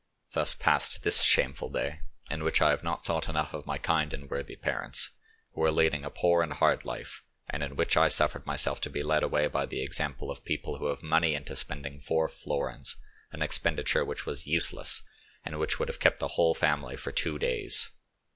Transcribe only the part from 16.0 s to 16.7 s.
the whole